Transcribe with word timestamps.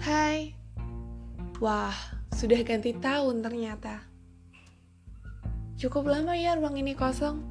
Hai. 0.00 0.56
Wah, 1.60 1.92
sudah 2.32 2.56
ganti 2.64 2.96
tahun 2.96 3.44
ternyata. 3.44 4.00
Cukup 5.76 6.08
lama 6.08 6.32
ya 6.32 6.56
ruang 6.56 6.80
ini 6.80 6.96
kosong. 6.96 7.44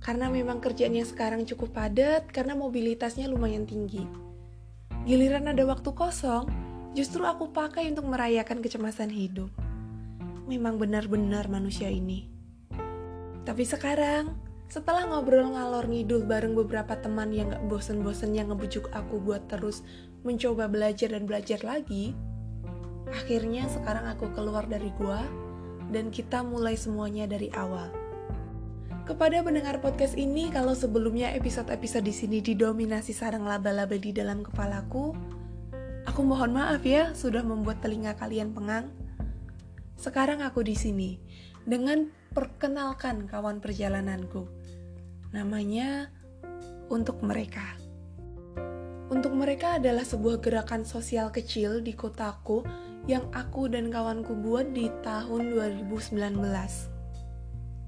Karena 0.00 0.32
memang 0.32 0.64
kerjaannya 0.64 1.04
sekarang 1.04 1.44
cukup 1.44 1.76
padat 1.76 2.32
karena 2.32 2.56
mobilitasnya 2.56 3.28
lumayan 3.28 3.68
tinggi. 3.68 4.00
Giliran 5.04 5.44
ada 5.52 5.60
waktu 5.68 5.92
kosong, 5.92 6.48
justru 6.96 7.28
aku 7.28 7.52
pakai 7.52 7.92
untuk 7.92 8.08
merayakan 8.08 8.64
kecemasan 8.64 9.12
hidup. 9.12 9.52
Memang 10.48 10.80
benar-benar 10.80 11.52
manusia 11.52 11.92
ini. 11.92 12.32
Tapi 13.44 13.68
sekarang, 13.68 14.32
setelah 14.72 15.04
ngobrol 15.04 15.52
ngalor 15.52 15.84
ngidul 15.84 16.24
bareng 16.24 16.56
beberapa 16.56 16.96
teman 16.96 17.28
yang 17.28 17.52
gak 17.52 17.64
bosen-bosen 17.68 18.32
yang 18.32 18.48
ngebujuk 18.52 18.88
aku 18.92 19.20
buat 19.20 19.44
terus 19.52 19.84
mencoba 20.28 20.68
belajar 20.68 21.16
dan 21.16 21.24
belajar 21.24 21.64
lagi, 21.64 22.12
akhirnya 23.08 23.64
sekarang 23.72 24.04
aku 24.12 24.28
keluar 24.36 24.68
dari 24.68 24.92
gua 25.00 25.24
dan 25.88 26.12
kita 26.12 26.44
mulai 26.44 26.76
semuanya 26.76 27.24
dari 27.24 27.48
awal. 27.56 27.88
Kepada 29.08 29.40
pendengar 29.40 29.80
podcast 29.80 30.20
ini, 30.20 30.52
kalau 30.52 30.76
sebelumnya 30.76 31.32
episode-episode 31.32 32.04
di 32.04 32.12
sini 32.12 32.38
didominasi 32.44 33.16
sarang 33.16 33.48
laba-laba 33.48 33.96
di 33.96 34.12
dalam 34.12 34.44
kepalaku, 34.44 35.16
aku 36.04 36.20
mohon 36.20 36.52
maaf 36.52 36.84
ya 36.84 37.16
sudah 37.16 37.40
membuat 37.40 37.80
telinga 37.80 38.12
kalian 38.20 38.52
pengang. 38.52 38.92
Sekarang 39.96 40.44
aku 40.44 40.60
di 40.60 40.76
sini 40.76 41.16
dengan 41.64 42.12
perkenalkan 42.36 43.24
kawan 43.24 43.64
perjalananku. 43.64 44.44
Namanya 45.32 46.12
untuk 46.92 47.24
mereka. 47.24 47.87
Untuk 49.08 49.32
mereka 49.32 49.80
adalah 49.80 50.04
sebuah 50.04 50.44
gerakan 50.44 50.84
sosial 50.84 51.32
kecil 51.32 51.80
di 51.80 51.96
kotaku 51.96 52.60
yang 53.08 53.24
aku 53.32 53.64
dan 53.72 53.88
kawanku 53.88 54.36
buat 54.36 54.76
di 54.76 54.92
tahun 55.00 55.56
2019. 55.56 56.12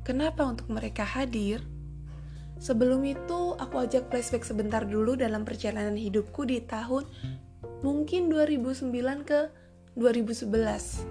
Kenapa 0.00 0.48
untuk 0.48 0.72
mereka 0.72 1.04
hadir? 1.04 1.60
Sebelum 2.56 3.04
itu, 3.04 3.52
aku 3.60 3.84
ajak 3.84 4.08
flashback 4.08 4.48
sebentar 4.48 4.80
dulu 4.84 5.12
dalam 5.12 5.44
perjalanan 5.44 5.96
hidupku 5.96 6.48
di 6.48 6.64
tahun 6.64 7.04
mungkin 7.84 8.32
2009 8.32 8.88
ke 9.28 9.52
2011. 10.00 11.05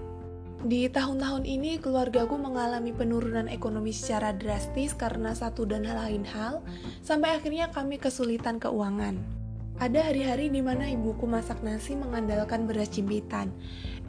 Di 0.65 0.89
tahun-tahun 0.89 1.45
ini, 1.45 1.77
keluargaku 1.77 2.33
mengalami 2.35 2.91
penurunan 2.97 3.45
ekonomi 3.45 3.93
secara 3.93 4.33
drastis 4.33 4.97
karena 4.97 5.37
satu 5.37 5.69
dan 5.69 5.85
lain 5.85 6.25
hal, 6.25 6.65
sampai 7.05 7.37
akhirnya 7.37 7.69
kami 7.69 8.01
kesulitan 8.01 8.57
keuangan. 8.57 9.38
Ada 9.79 10.11
hari-hari 10.11 10.51
di 10.51 10.59
mana 10.59 10.91
ibuku 10.91 11.23
masak 11.23 11.63
nasi 11.63 11.95
mengandalkan 11.95 12.67
beras 12.67 12.91
jimpitan. 12.91 13.47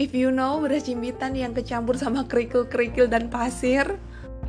If 0.02 0.10
you 0.10 0.34
know, 0.34 0.58
beras 0.58 0.90
jimpitan 0.90 1.38
yang 1.38 1.54
kecampur 1.54 1.94
sama 1.94 2.26
kerikil-kerikil 2.26 3.06
dan 3.06 3.30
pasir. 3.30 3.86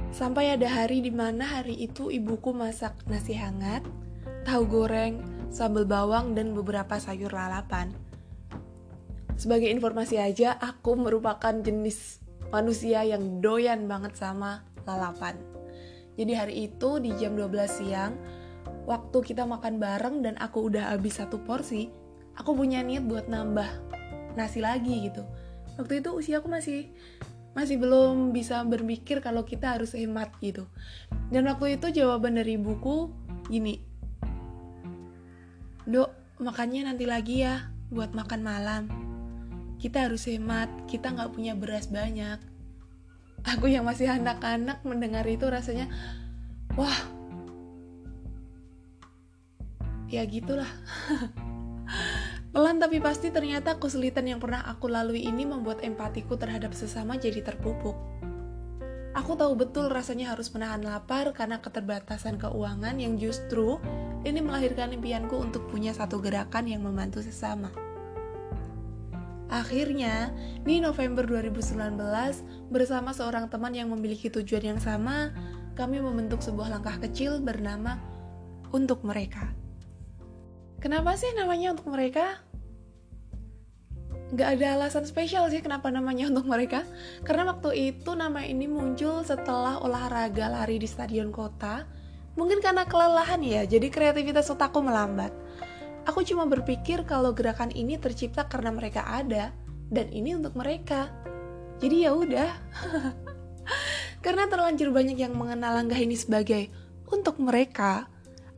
Sampai 0.10 0.50
ada 0.50 0.66
hari 0.66 1.06
di 1.06 1.14
mana 1.14 1.46
hari 1.46 1.78
itu 1.78 2.10
ibuku 2.10 2.58
masak 2.58 2.98
nasi 3.06 3.38
hangat, 3.38 3.86
tahu 4.50 4.66
goreng, 4.66 5.22
sambal 5.54 5.86
bawang, 5.86 6.34
dan 6.34 6.58
beberapa 6.58 6.98
sayur 6.98 7.30
lalapan. 7.30 7.94
Sebagai 9.38 9.70
informasi 9.70 10.18
aja, 10.18 10.58
aku 10.58 10.98
merupakan 10.98 11.54
jenis 11.54 12.18
manusia 12.50 13.06
yang 13.06 13.46
doyan 13.46 13.86
banget 13.86 14.18
sama 14.18 14.66
lalapan. 14.90 15.38
Jadi 16.18 16.34
hari 16.34 16.56
itu 16.66 16.98
di 16.98 17.14
jam 17.16 17.38
12 17.38 17.70
siang, 17.72 18.18
waktu 18.92 19.18
kita 19.24 19.48
makan 19.48 19.80
bareng 19.80 20.20
dan 20.20 20.36
aku 20.36 20.68
udah 20.68 20.92
habis 20.92 21.16
satu 21.24 21.40
porsi, 21.40 21.88
aku 22.36 22.52
punya 22.52 22.84
niat 22.84 23.08
buat 23.08 23.32
nambah 23.32 23.68
nasi 24.36 24.60
lagi 24.60 25.08
gitu. 25.08 25.24
Waktu 25.80 26.04
itu 26.04 26.12
usia 26.12 26.44
aku 26.44 26.52
masih 26.52 26.92
masih 27.56 27.80
belum 27.80 28.36
bisa 28.36 28.60
berpikir 28.68 29.24
kalau 29.24 29.48
kita 29.48 29.80
harus 29.80 29.96
hemat 29.96 30.36
gitu. 30.44 30.68
Dan 31.32 31.48
waktu 31.48 31.80
itu 31.80 32.04
jawaban 32.04 32.36
dari 32.36 32.60
ibuku 32.60 33.08
gini, 33.48 33.80
Dok, 35.88 36.40
makannya 36.44 36.92
nanti 36.92 37.08
lagi 37.08 37.48
ya 37.48 37.72
buat 37.88 38.12
makan 38.12 38.42
malam. 38.44 38.84
Kita 39.80 40.12
harus 40.12 40.28
hemat, 40.28 40.70
kita 40.86 41.16
nggak 41.16 41.32
punya 41.32 41.56
beras 41.56 41.88
banyak. 41.88 42.38
Aku 43.42 43.66
yang 43.66 43.88
masih 43.88 44.06
anak-anak 44.06 44.86
mendengar 44.86 45.26
itu 45.26 45.50
rasanya, 45.50 45.90
wah 46.78 47.21
ya 50.12 50.28
gitulah. 50.28 50.68
Pelan 52.52 52.84
tapi 52.84 53.00
pasti 53.00 53.32
ternyata 53.32 53.80
kesulitan 53.80 54.28
yang 54.28 54.44
pernah 54.44 54.60
aku 54.68 54.92
lalui 54.92 55.24
ini 55.24 55.48
membuat 55.48 55.88
empatiku 55.88 56.36
terhadap 56.36 56.76
sesama 56.76 57.16
jadi 57.16 57.40
terpupuk. 57.40 57.96
Aku 59.16 59.36
tahu 59.40 59.56
betul 59.56 59.88
rasanya 59.88 60.36
harus 60.36 60.52
menahan 60.52 60.84
lapar 60.84 61.32
karena 61.32 61.64
keterbatasan 61.64 62.40
keuangan 62.40 62.96
yang 63.00 63.16
justru 63.16 63.80
ini 64.28 64.40
melahirkan 64.44 64.92
impianku 64.92 65.36
untuk 65.36 65.68
punya 65.72 65.96
satu 65.96 66.20
gerakan 66.20 66.68
yang 66.68 66.84
membantu 66.84 67.24
sesama. 67.24 67.72
Akhirnya, 69.52 70.32
di 70.64 70.80
November 70.80 71.28
2019, 71.28 72.00
bersama 72.72 73.12
seorang 73.12 73.52
teman 73.52 73.76
yang 73.76 73.92
memiliki 73.92 74.32
tujuan 74.32 74.76
yang 74.76 74.80
sama, 74.80 75.36
kami 75.76 76.00
membentuk 76.00 76.40
sebuah 76.40 76.72
langkah 76.72 76.96
kecil 77.04 77.44
bernama 77.44 78.00
Untuk 78.72 79.04
Mereka. 79.04 79.61
Kenapa 80.82 81.14
sih 81.14 81.30
namanya 81.38 81.78
untuk 81.78 81.94
mereka? 81.94 82.42
Gak 84.34 84.58
ada 84.58 84.82
alasan 84.82 85.06
spesial 85.06 85.46
sih 85.54 85.62
kenapa 85.62 85.94
namanya 85.94 86.26
untuk 86.34 86.50
mereka. 86.50 86.90
Karena 87.22 87.54
waktu 87.54 87.94
itu 87.94 88.18
nama 88.18 88.42
ini 88.42 88.66
muncul 88.66 89.22
setelah 89.22 89.78
olahraga 89.78 90.50
lari 90.50 90.82
di 90.82 90.90
stadion 90.90 91.30
kota. 91.30 91.86
Mungkin 92.34 92.66
karena 92.66 92.90
kelelahan 92.90 93.46
ya, 93.46 93.62
jadi 93.70 93.94
kreativitas 93.94 94.50
otakku 94.50 94.82
melambat. 94.82 95.30
Aku 96.10 96.26
cuma 96.26 96.50
berpikir 96.50 97.06
kalau 97.06 97.30
gerakan 97.30 97.70
ini 97.70 98.02
tercipta 98.02 98.50
karena 98.50 98.74
mereka 98.74 99.06
ada 99.06 99.54
dan 99.94 100.10
ini 100.10 100.34
untuk 100.34 100.58
mereka. 100.58 101.14
Jadi 101.78 102.10
ya 102.10 102.18
udah. 102.18 102.52
karena 104.26 104.50
terlanjur 104.50 104.90
banyak 104.90 105.18
yang 105.20 105.38
mengenal 105.38 105.78
langkah 105.78 106.00
ini 106.02 106.18
sebagai 106.18 106.74
untuk 107.06 107.38
mereka, 107.38 108.10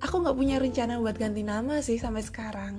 aku 0.03 0.19
nggak 0.19 0.35
punya 0.35 0.59
rencana 0.59 0.99
buat 0.99 1.15
ganti 1.15 1.47
nama 1.47 1.79
sih 1.79 1.95
sampai 1.95 2.23
sekarang. 2.27 2.75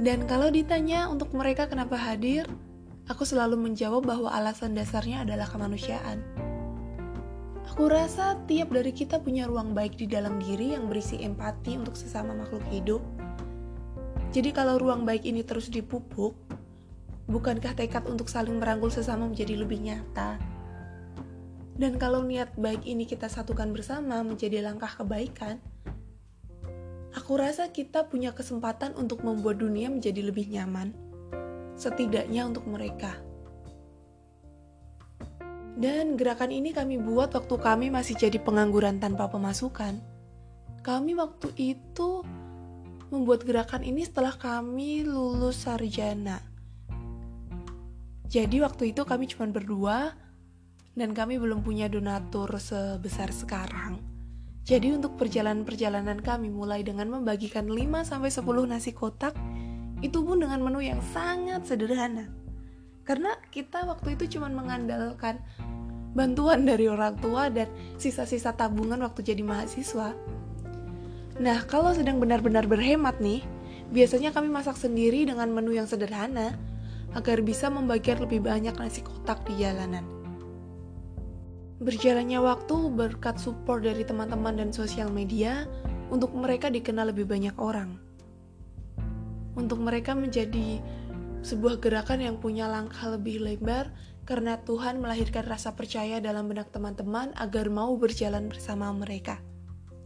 Dan 0.00 0.26
kalau 0.26 0.50
ditanya 0.50 1.06
untuk 1.06 1.30
mereka 1.36 1.68
kenapa 1.70 1.94
hadir, 1.94 2.48
aku 3.06 3.22
selalu 3.22 3.60
menjawab 3.60 4.02
bahwa 4.02 4.32
alasan 4.32 4.74
dasarnya 4.74 5.22
adalah 5.22 5.46
kemanusiaan. 5.46 6.24
Aku 7.70 7.86
rasa 7.86 8.38
tiap 8.48 8.72
dari 8.74 8.90
kita 8.90 9.20
punya 9.22 9.46
ruang 9.46 9.76
baik 9.76 9.98
di 9.98 10.06
dalam 10.08 10.40
diri 10.42 10.74
yang 10.74 10.90
berisi 10.90 11.20
empati 11.22 11.78
untuk 11.78 11.94
sesama 11.94 12.34
makhluk 12.34 12.64
hidup. 12.72 13.02
Jadi 14.34 14.50
kalau 14.50 14.82
ruang 14.82 15.06
baik 15.06 15.22
ini 15.26 15.46
terus 15.46 15.70
dipupuk, 15.70 16.34
bukankah 17.30 17.78
tekad 17.78 18.02
untuk 18.10 18.26
saling 18.26 18.58
merangkul 18.58 18.90
sesama 18.90 19.30
menjadi 19.30 19.62
lebih 19.62 19.78
nyata? 19.78 20.53
Dan 21.74 21.98
kalau 21.98 22.22
niat 22.22 22.54
baik 22.54 22.86
ini 22.86 23.02
kita 23.02 23.26
satukan 23.26 23.74
bersama 23.74 24.22
menjadi 24.22 24.62
langkah 24.62 24.90
kebaikan, 24.94 25.58
aku 27.18 27.32
rasa 27.34 27.74
kita 27.74 28.06
punya 28.06 28.30
kesempatan 28.30 28.94
untuk 28.94 29.26
membuat 29.26 29.58
dunia 29.58 29.90
menjadi 29.90 30.22
lebih 30.22 30.46
nyaman, 30.54 30.94
setidaknya 31.74 32.46
untuk 32.46 32.70
mereka. 32.70 33.18
Dan 35.74 36.14
gerakan 36.14 36.54
ini 36.54 36.70
kami 36.70 37.02
buat 37.02 37.34
waktu 37.34 37.58
kami 37.58 37.90
masih 37.90 38.14
jadi 38.14 38.38
pengangguran 38.38 39.02
tanpa 39.02 39.26
pemasukan. 39.26 39.98
Kami 40.86 41.18
waktu 41.18 41.50
itu 41.58 42.22
membuat 43.10 43.42
gerakan 43.42 43.82
ini 43.82 44.06
setelah 44.06 44.38
kami 44.38 45.02
lulus 45.02 45.66
sarjana. 45.66 46.38
Jadi 48.30 48.62
waktu 48.62 48.94
itu 48.94 49.02
kami 49.02 49.26
cuma 49.26 49.50
berdua, 49.50 50.14
dan 50.94 51.10
kami 51.12 51.42
belum 51.42 51.66
punya 51.66 51.90
donatur 51.90 52.50
sebesar 52.58 53.34
sekarang. 53.34 53.98
Jadi 54.64 54.96
untuk 54.96 55.20
perjalanan-perjalanan 55.20 56.24
kami 56.24 56.48
mulai 56.48 56.80
dengan 56.80 57.12
membagikan 57.12 57.68
5 57.68 58.08
sampai 58.08 58.32
10 58.32 58.64
nasi 58.64 58.96
kotak 58.96 59.36
itu 60.00 60.24
pun 60.24 60.40
dengan 60.40 60.64
menu 60.64 60.80
yang 60.80 61.04
sangat 61.12 61.68
sederhana. 61.68 62.32
Karena 63.04 63.36
kita 63.52 63.84
waktu 63.84 64.16
itu 64.16 64.38
cuma 64.38 64.48
mengandalkan 64.48 65.44
bantuan 66.16 66.64
dari 66.64 66.88
orang 66.88 67.20
tua 67.20 67.52
dan 67.52 67.68
sisa-sisa 68.00 68.56
tabungan 68.56 69.04
waktu 69.04 69.20
jadi 69.20 69.44
mahasiswa. 69.44 70.16
Nah, 71.44 71.58
kalau 71.68 71.92
sedang 71.92 72.16
benar-benar 72.22 72.64
berhemat 72.64 73.20
nih, 73.20 73.44
biasanya 73.92 74.32
kami 74.32 74.48
masak 74.48 74.80
sendiri 74.80 75.28
dengan 75.28 75.52
menu 75.52 75.76
yang 75.76 75.84
sederhana 75.84 76.56
agar 77.12 77.44
bisa 77.44 77.68
membagikan 77.68 78.24
lebih 78.24 78.40
banyak 78.40 78.72
nasi 78.80 79.04
kotak 79.04 79.44
di 79.44 79.60
jalanan. 79.60 80.23
Berjalannya 81.82 82.38
waktu 82.38 82.76
berkat 82.94 83.42
support 83.42 83.82
dari 83.82 84.06
teman-teman 84.06 84.54
dan 84.54 84.70
sosial 84.70 85.10
media, 85.10 85.66
untuk 86.12 86.36
mereka 86.36 86.70
dikenal 86.70 87.10
lebih 87.10 87.26
banyak 87.26 87.56
orang. 87.58 87.98
untuk 89.54 89.78
mereka 89.78 90.18
menjadi 90.18 90.82
sebuah 91.46 91.78
gerakan 91.78 92.18
yang 92.18 92.42
punya 92.42 92.66
langkah 92.66 93.06
lebih 93.06 93.38
lebar 93.38 93.86
karena 94.26 94.58
Tuhan 94.64 94.98
melahirkan 94.98 95.46
rasa 95.46 95.78
percaya 95.78 96.18
dalam 96.18 96.50
benak 96.50 96.74
teman-teman 96.74 97.30
agar 97.38 97.70
mau 97.70 97.94
berjalan 97.94 98.50
bersama 98.50 98.90
mereka. 98.90 99.38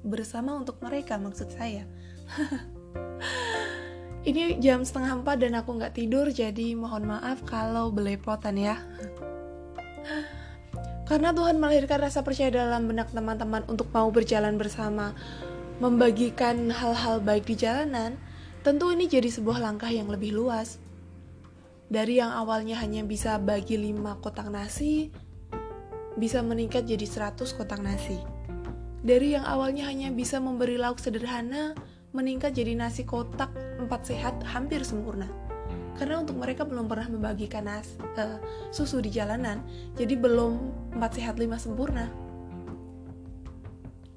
Bersama 0.05 0.53
untuk 0.53 0.85
mereka 0.85 1.17
maksud 1.17 1.49
saya. 1.49 1.88
Ini 4.29 4.61
jam 4.61 4.85
setengah 4.85 5.25
empat 5.25 5.41
dan 5.41 5.56
aku 5.56 5.81
nggak 5.81 5.97
tidur, 5.97 6.29
jadi 6.29 6.76
mohon 6.76 7.09
maaf 7.09 7.41
kalau 7.49 7.88
belepotan 7.88 8.61
ya. 8.61 8.76
Karena 11.08 11.32
Tuhan 11.32 11.56
melahirkan 11.56 12.05
rasa 12.05 12.20
percaya 12.20 12.52
dalam 12.52 12.84
benak 12.84 13.08
teman-teman 13.16 13.64
untuk 13.64 13.88
mau 13.96 14.12
berjalan 14.12 14.60
bersama, 14.60 15.16
membagikan 15.81 16.69
hal-hal 16.69 17.25
baik 17.25 17.49
di 17.49 17.56
jalanan, 17.56 18.20
tentu 18.60 18.93
ini 18.93 19.08
jadi 19.08 19.32
sebuah 19.32 19.56
langkah 19.56 19.88
yang 19.88 20.12
lebih 20.12 20.37
luas. 20.37 20.76
Dari 21.88 22.20
yang 22.20 22.28
awalnya 22.28 22.76
hanya 22.84 23.00
bisa 23.08 23.40
bagi 23.40 23.81
5 23.81 24.20
kotak 24.20 24.52
nasi, 24.52 25.08
bisa 26.20 26.44
meningkat 26.44 26.84
jadi 26.84 27.08
100 27.08 27.56
kotak 27.56 27.81
nasi. 27.81 28.20
Dari 29.00 29.32
yang 29.32 29.49
awalnya 29.49 29.88
hanya 29.88 30.12
bisa 30.12 30.37
memberi 30.44 30.76
lauk 30.76 31.00
sederhana, 31.00 31.72
meningkat 32.12 32.52
jadi 32.52 32.76
nasi 32.76 33.08
kotak 33.08 33.49
empat 33.81 34.12
sehat 34.12 34.44
hampir 34.44 34.84
sempurna. 34.84 35.47
Karena 35.98 36.22
untuk 36.22 36.38
mereka 36.38 36.62
belum 36.62 36.86
pernah 36.86 37.10
membagikan 37.10 37.66
nas, 37.66 37.98
uh, 38.14 38.38
susu 38.70 39.02
di 39.02 39.10
jalanan, 39.10 39.66
jadi 39.98 40.14
belum 40.14 40.56
empat 40.94 41.18
sehat 41.18 41.42
lima 41.42 41.58
sempurna. 41.58 42.06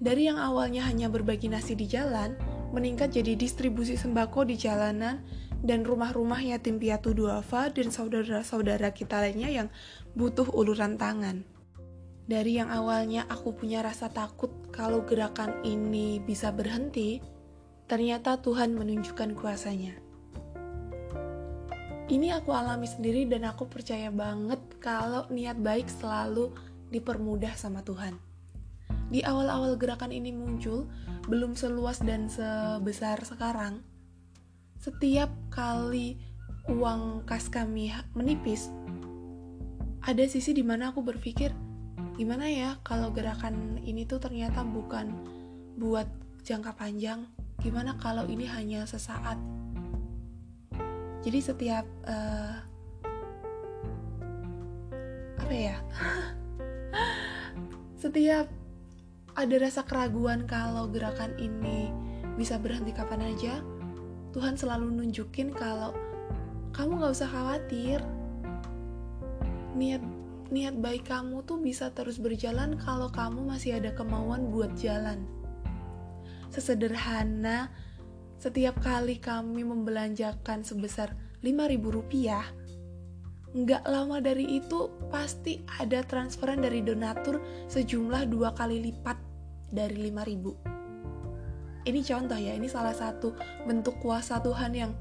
Dari 0.01 0.29
yang 0.29 0.37
awalnya 0.37 0.85
hanya 0.85 1.09
berbagi 1.09 1.49
nasi 1.49 1.73
di 1.73 1.89
jalan, 1.89 2.37
meningkat 2.73 3.13
jadi 3.17 3.33
distribusi 3.37 3.97
sembako 3.97 4.45
di 4.45 4.57
jalanan 4.57 5.21
dan 5.61 5.85
rumah-rumah 5.85 6.41
yatim 6.41 6.81
piatu 6.81 7.13
duafa 7.13 7.69
dan 7.69 7.93
saudara-saudara 7.93 8.89
kita 8.93 9.21
lainnya 9.21 9.49
yang 9.49 9.67
butuh 10.17 10.49
uluran 10.53 10.97
tangan. 10.97 11.45
Dari 12.25 12.57
yang 12.57 12.73
awalnya 12.73 13.29
aku 13.29 13.53
punya 13.53 13.85
rasa 13.85 14.09
takut 14.09 14.49
kalau 14.73 15.05
gerakan 15.05 15.61
ini 15.65 16.17
bisa 16.21 16.49
berhenti, 16.49 17.21
ternyata 17.85 18.39
Tuhan 18.41 18.73
menunjukkan 18.73 19.37
kuasanya. 19.37 20.10
Ini 22.11 22.35
aku 22.35 22.51
alami 22.51 22.91
sendiri 22.91 23.23
dan 23.23 23.47
aku 23.47 23.71
percaya 23.71 24.11
banget 24.11 24.59
kalau 24.83 25.23
niat 25.31 25.55
baik 25.55 25.87
selalu 25.87 26.51
dipermudah 26.91 27.55
sama 27.55 27.87
Tuhan. 27.87 28.19
Di 29.07 29.23
awal-awal 29.23 29.79
gerakan 29.79 30.11
ini 30.11 30.35
muncul, 30.35 30.91
belum 31.31 31.55
seluas 31.55 32.03
dan 32.03 32.27
sebesar 32.27 33.23
sekarang, 33.23 33.79
setiap 34.75 35.31
kali 35.55 36.19
uang 36.67 37.23
kas 37.23 37.47
kami 37.47 37.95
menipis, 38.11 38.67
ada 40.03 40.27
sisi 40.27 40.51
di 40.51 40.67
mana 40.67 40.91
aku 40.91 41.07
berpikir, 41.07 41.55
gimana 42.19 42.51
ya 42.51 42.75
kalau 42.83 43.15
gerakan 43.15 43.79
ini 43.87 44.03
tuh 44.03 44.19
ternyata 44.19 44.67
bukan 44.67 45.15
buat 45.79 46.11
jangka 46.43 46.75
panjang, 46.75 47.23
gimana 47.63 47.95
kalau 47.95 48.27
ini 48.27 48.51
hanya 48.51 48.83
sesaat. 48.83 49.60
Jadi 51.21 51.39
setiap 51.39 51.85
uh, 52.09 52.53
apa 55.38 55.53
ya, 55.53 55.77
setiap 58.03 58.50
ada 59.38 59.56
rasa 59.62 59.85
keraguan 59.85 60.50
kalau 60.50 60.89
gerakan 60.89 61.38
ini 61.38 61.94
bisa 62.35 62.57
berhenti 62.57 62.91
kapan 62.91 63.31
aja, 63.31 63.62
Tuhan 64.33 64.57
selalu 64.57 64.97
nunjukin 64.97 65.53
kalau 65.53 65.94
kamu 66.73 67.03
gak 67.03 67.13
usah 67.13 67.29
khawatir. 67.29 68.00
Niat 69.77 70.03
niat 70.51 70.75
baik 70.83 71.07
kamu 71.07 71.47
tuh 71.47 71.63
bisa 71.63 71.95
terus 71.95 72.19
berjalan 72.19 72.75
kalau 72.75 73.07
kamu 73.07 73.47
masih 73.47 73.79
ada 73.79 73.95
kemauan 73.95 74.51
buat 74.51 74.75
jalan. 74.75 75.24
Sesederhana 76.51 77.71
setiap 78.41 78.81
kali 78.81 79.21
kami 79.21 79.61
membelanjakan 79.61 80.65
sebesar 80.65 81.13
5000 81.45 81.77
rupiah, 81.93 82.41
nggak 83.53 83.85
lama 83.85 84.17
dari 84.17 84.57
itu 84.57 84.89
pasti 85.13 85.61
ada 85.77 86.01
transferan 86.01 86.57
dari 86.57 86.81
donatur 86.81 87.38
sejumlah 87.69 88.25
dua 88.33 88.57
kali 88.57 88.79
lipat 88.79 89.19
dari 89.69 90.07
5000 90.09 91.85
ini 91.85 91.99
contoh 92.05 92.38
ya 92.38 92.53
ini 92.53 92.69
salah 92.69 92.93
satu 92.93 93.33
bentuk 93.65 93.97
kuasa 93.99 94.38
Tuhan 94.39 94.71
yang 94.71 94.91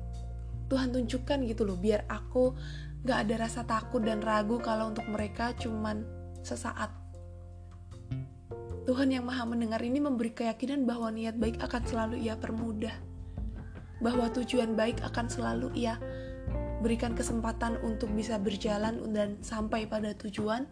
Tuhan 0.66 0.94
tunjukkan 0.94 1.44
gitu 1.46 1.68
loh 1.68 1.76
biar 1.76 2.08
aku 2.08 2.56
gak 3.04 3.28
ada 3.28 3.44
rasa 3.44 3.66
takut 3.68 4.00
dan 4.00 4.24
ragu 4.24 4.56
kalau 4.62 4.92
untuk 4.92 5.04
mereka 5.10 5.52
cuman 5.58 6.06
sesaat. 6.40 6.88
Tuhan 8.88 9.12
yang 9.12 9.28
maha 9.28 9.44
mendengar 9.44 9.82
ini 9.84 10.00
memberi 10.00 10.32
keyakinan 10.32 10.88
bahwa 10.88 11.12
niat 11.12 11.36
baik 11.36 11.60
akan 11.60 11.82
selalu 11.84 12.16
ia 12.22 12.38
permudah 12.38 13.09
bahwa 14.00 14.32
tujuan 14.32 14.74
baik 14.74 15.04
akan 15.04 15.28
selalu 15.28 15.68
ia 15.76 16.00
berikan 16.80 17.12
kesempatan 17.12 17.76
untuk 17.84 18.08
bisa 18.16 18.40
berjalan 18.40 19.00
dan 19.12 19.36
sampai 19.44 19.84
pada 19.84 20.16
tujuan 20.16 20.64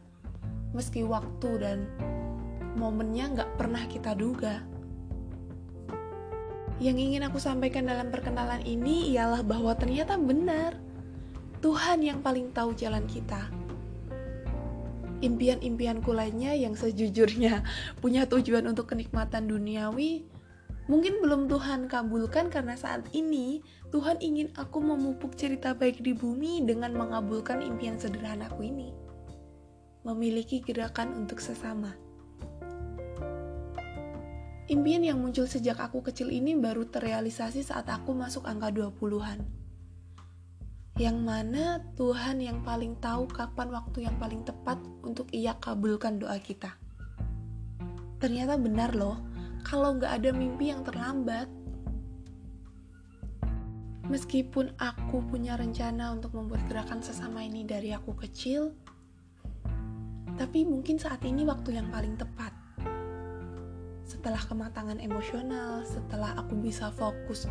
meski 0.73 1.05
waktu 1.05 1.51
dan 1.61 1.79
momennya 2.77 3.37
nggak 3.37 3.51
pernah 3.61 3.85
kita 3.89 4.17
duga. 4.17 4.65
Yang 6.79 6.99
ingin 7.11 7.23
aku 7.27 7.43
sampaikan 7.43 7.91
dalam 7.91 8.09
perkenalan 8.09 8.63
ini 8.63 9.13
ialah 9.13 9.43
bahwa 9.43 9.75
ternyata 9.75 10.15
benar 10.15 10.79
Tuhan 11.59 12.07
yang 12.07 12.23
paling 12.23 12.55
tahu 12.55 12.71
jalan 12.79 13.03
kita. 13.11 13.51
Impian-impianku 15.19 16.15
lainnya 16.15 16.55
yang 16.55 16.79
sejujurnya 16.79 17.67
punya 18.03 18.31
tujuan 18.31 18.63
untuk 18.71 18.95
kenikmatan 18.95 19.51
duniawi, 19.51 20.23
mungkin 20.88 21.20
belum 21.20 21.52
Tuhan 21.52 21.87
kabulkan 21.87 22.49
karena 22.49 22.75
saat 22.75 23.05
ini 23.12 23.61
Tuhan 23.93 24.19
ingin 24.25 24.50
aku 24.56 24.81
memupuk 24.81 25.37
cerita 25.37 25.76
baik 25.76 26.00
di 26.00 26.17
bumi 26.17 26.64
dengan 26.64 26.96
mengabulkan 26.96 27.61
impian 27.61 28.00
sederhanaku 28.00 28.64
ini. 28.64 28.90
Memiliki 30.02 30.64
gerakan 30.64 31.12
untuk 31.12 31.44
sesama. 31.44 31.93
Impian 34.69 35.00
yang 35.00 35.20
muncul 35.20 35.49
sejak 35.49 35.81
aku 35.81 36.05
kecil 36.05 36.29
ini 36.29 36.52
baru 36.52 36.85
terrealisasi 36.88 37.64
saat 37.64 37.88
aku 37.88 38.12
masuk 38.12 38.44
angka 38.44 38.69
20-an. 38.69 39.41
Yang 41.01 41.19
mana 41.24 41.65
Tuhan 41.96 42.44
yang 42.44 42.60
paling 42.60 43.01
tahu 43.01 43.29
kapan 43.32 43.72
waktu 43.72 44.05
yang 44.05 44.20
paling 44.20 44.44
tepat 44.44 44.77
untuk 45.01 45.32
ia 45.32 45.56
kabulkan 45.56 46.20
doa 46.20 46.36
kita. 46.36 46.77
Ternyata 48.20 48.60
benar 48.60 48.93
loh, 48.93 49.17
kalau 49.65 49.96
nggak 49.96 50.22
ada 50.22 50.31
mimpi 50.34 50.70
yang 50.70 50.82
terlambat. 50.84 51.48
Meskipun 54.08 54.72
aku 54.81 55.20
punya 55.29 55.60
rencana 55.60 56.17
untuk 56.17 56.32
membuat 56.32 56.65
gerakan 56.65 57.05
sesama 57.05 57.44
ini 57.44 57.69
dari 57.69 57.93
aku 57.93 58.17
kecil, 58.17 58.72
tapi 60.41 60.65
mungkin 60.65 60.96
saat 60.96 61.20
ini 61.29 61.44
waktu 61.44 61.77
yang 61.77 61.93
paling 61.93 62.17
tepat 62.17 62.56
setelah 64.08 64.41
kematangan 64.41 64.96
emosional, 65.05 65.84
setelah 65.84 66.32
aku 66.41 66.56
bisa 66.56 66.88
fokus 66.96 67.44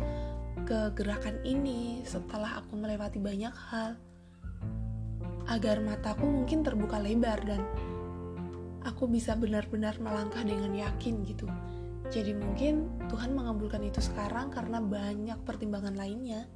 ke 0.66 0.90
gerakan 0.98 1.38
ini, 1.46 2.02
setelah 2.02 2.58
aku 2.58 2.74
melewati 2.74 3.22
banyak 3.22 3.54
hal, 3.54 3.94
agar 5.46 5.78
mataku 5.78 6.26
mungkin 6.26 6.66
terbuka 6.66 6.98
lebar 6.98 7.38
dan 7.46 7.62
aku 8.82 9.06
bisa 9.06 9.38
benar-benar 9.38 9.96
melangkah 10.02 10.42
dengan 10.42 10.74
yakin 10.74 11.22
gitu. 11.22 11.46
Jadi 12.08 12.32
mungkin 12.32 12.88
Tuhan 13.12 13.36
mengabulkan 13.36 13.84
itu 13.84 14.00
sekarang 14.00 14.48
karena 14.48 14.80
banyak 14.80 15.38
pertimbangan 15.44 15.92
lainnya. 15.92 16.48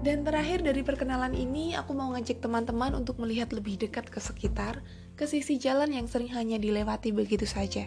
Dan 0.00 0.24
terakhir 0.24 0.64
dari 0.64 0.80
perkenalan 0.80 1.36
ini, 1.36 1.76
aku 1.76 1.92
mau 1.92 2.08
ngajak 2.16 2.40
teman-teman 2.40 2.96
untuk 2.96 3.20
melihat 3.20 3.52
lebih 3.52 3.76
dekat 3.76 4.08
ke 4.08 4.16
sekitar, 4.16 4.80
ke 5.12 5.28
sisi 5.28 5.60
jalan 5.60 5.92
yang 5.92 6.08
sering 6.08 6.32
hanya 6.32 6.56
dilewati 6.56 7.12
begitu 7.12 7.44
saja. 7.44 7.84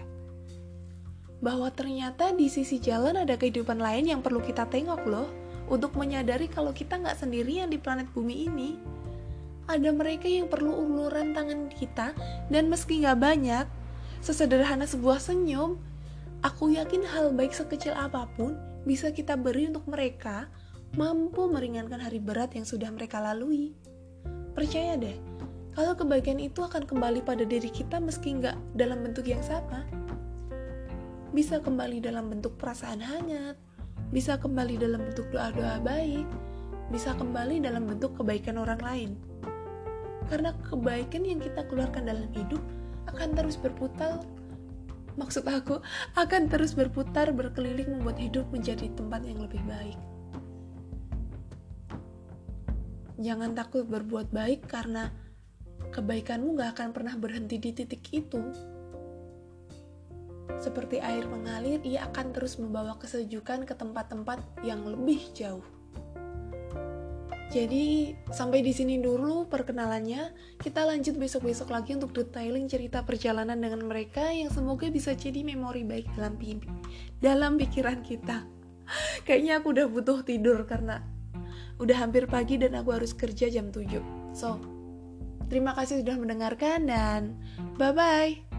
Bahwa 1.41 1.73
ternyata 1.73 2.29
di 2.37 2.53
sisi 2.53 2.77
jalan 2.77 3.17
ada 3.17 3.33
kehidupan 3.33 3.81
lain 3.81 4.05
yang 4.13 4.21
perlu 4.21 4.45
kita 4.45 4.69
tengok 4.69 5.01
loh, 5.09 5.25
untuk 5.65 5.97
menyadari 5.97 6.45
kalau 6.45 6.69
kita 6.69 7.01
nggak 7.01 7.17
sendirian 7.17 7.73
di 7.73 7.81
planet 7.81 8.05
bumi 8.13 8.45
ini. 8.45 8.77
Ada 9.65 9.89
mereka 9.89 10.29
yang 10.29 10.53
perlu 10.53 10.69
uluran 10.69 11.33
tangan 11.33 11.73
kita, 11.73 12.13
dan 12.53 12.69
meski 12.69 13.01
nggak 13.01 13.17
banyak, 13.17 13.65
sesederhana 14.23 14.87
sebuah 14.87 15.19
senyum, 15.19 15.75
aku 16.39 16.71
yakin 16.71 17.03
hal 17.03 17.35
baik 17.35 17.51
sekecil 17.51 17.91
apa 17.91 18.23
pun 18.39 18.55
bisa 18.87 19.11
kita 19.11 19.35
beri 19.35 19.67
untuk 19.67 19.83
mereka 19.91 20.47
mampu 20.95 21.51
meringankan 21.51 21.99
hari 21.99 22.23
berat 22.23 22.55
yang 22.55 22.63
sudah 22.63 22.87
mereka 22.87 23.19
lalui. 23.19 23.75
Percaya 24.55 24.95
deh, 24.95 25.19
kalau 25.75 25.91
kebahagiaan 25.99 26.39
itu 26.39 26.63
akan 26.63 26.87
kembali 26.87 27.19
pada 27.27 27.43
diri 27.43 27.67
kita 27.67 27.99
meski 27.99 28.39
nggak 28.39 28.55
dalam 28.79 29.03
bentuk 29.03 29.27
yang 29.27 29.43
sama. 29.43 29.83
Bisa 31.35 31.59
kembali 31.59 31.99
dalam 31.99 32.31
bentuk 32.31 32.55
perasaan 32.55 33.03
hangat, 33.03 33.59
bisa 34.15 34.39
kembali 34.39 34.79
dalam 34.79 35.03
bentuk 35.03 35.27
doa-doa 35.35 35.83
baik, 35.83 36.23
bisa 36.95 37.11
kembali 37.17 37.59
dalam 37.59 37.89
bentuk 37.89 38.15
kebaikan 38.15 38.55
orang 38.55 38.79
lain. 38.79 39.11
Karena 40.31 40.55
kebaikan 40.63 41.27
yang 41.27 41.43
kita 41.43 41.67
keluarkan 41.67 42.07
dalam 42.07 42.29
hidup 42.31 42.61
akan 43.09 43.29
terus 43.35 43.59
berputar 43.59 44.23
maksud 45.13 45.45
aku 45.45 45.77
akan 46.17 46.49
terus 46.49 46.73
berputar 46.73 47.29
berkeliling 47.33 47.89
membuat 47.99 48.17
hidup 48.17 48.49
menjadi 48.49 48.89
tempat 48.97 49.21
yang 49.25 49.45
lebih 49.45 49.61
baik. 49.69 49.99
Jangan 53.21 53.53
takut 53.53 53.85
berbuat 53.85 54.33
baik 54.33 54.65
karena 54.65 55.13
kebaikanmu 55.93 56.57
gak 56.57 56.81
akan 56.81 56.89
pernah 56.91 57.15
berhenti 57.15 57.61
di 57.61 57.71
titik 57.71 58.09
itu. 58.09 58.41
Seperti 60.57 60.97
air 60.97 61.29
mengalir, 61.29 61.79
ia 61.85 62.09
akan 62.09 62.33
terus 62.33 62.57
membawa 62.57 62.97
kesejukan 62.97 63.69
ke 63.69 63.73
tempat-tempat 63.77 64.41
yang 64.65 64.81
lebih 64.83 65.21
jauh. 65.37 65.63
Jadi 67.53 68.17
sampai 68.33 68.65
di 68.65 68.73
sini 68.73 68.97
dulu 68.97 69.45
perkenalannya. 69.45 70.33
Kita 70.57 70.89
lanjut 70.89 71.21
besok-besok 71.21 71.69
lagi 71.69 71.93
untuk 71.93 72.09
detailing 72.09 72.65
cerita 72.65 73.05
perjalanan 73.05 73.61
dengan 73.61 73.85
mereka 73.85 74.33
yang 74.33 74.49
semoga 74.49 74.89
bisa 74.89 75.13
jadi 75.13 75.45
memori 75.45 75.85
baik 75.85 76.09
dalam 76.17 76.33
mimpi, 76.41 76.65
dalam 77.21 77.61
pikiran 77.61 78.01
kita. 78.01 78.49
Kayaknya 79.29 79.61
aku 79.61 79.67
udah 79.69 79.85
butuh 79.85 80.25
tidur 80.25 80.65
karena 80.65 81.05
udah 81.77 81.97
hampir 82.01 82.25
pagi 82.25 82.57
dan 82.57 82.73
aku 82.73 82.89
harus 82.89 83.13
kerja 83.13 83.53
jam 83.53 83.69
7. 83.69 84.01
So, 84.33 84.57
terima 85.45 85.77
kasih 85.77 86.01
sudah 86.01 86.17
mendengarkan 86.17 86.89
dan 86.89 87.37
bye-bye. 87.77 88.52